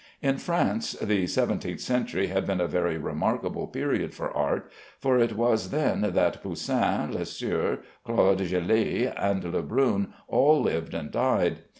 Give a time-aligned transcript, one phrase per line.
[0.23, 5.33] In France the seventeenth century had been a very remarkable period for art, for it
[5.37, 11.59] was then that Poussin, Lesueur, Claude Gelée, and Lebrun all lived and died.